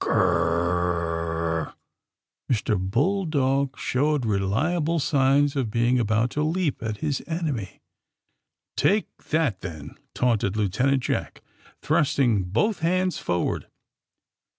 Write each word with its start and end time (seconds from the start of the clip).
*'Gr 0.01 0.09
r 0.09 0.23
r 0.33 1.59
r!" 1.59 1.75
Mr. 2.51 2.75
Bull 2.75 3.23
dog 3.25 3.77
showed 3.77 4.25
reliable 4.25 4.97
signs 4.97 5.55
of 5.55 5.69
being 5.69 5.99
about 5.99 6.31
to 6.31 6.41
leap 6.41 6.81
at 6.81 6.97
his 7.05 7.21
enemy. 7.27 7.83
'^Take 8.75 9.05
that, 9.29 9.61
then!'^ 9.61 9.95
taunted 10.15 10.57
Lieutenant 10.57 11.03
Jack, 11.03 11.43
thrusting 11.83 12.45
both 12.45 12.79
hands 12.79 13.19
forward. 13.19 13.67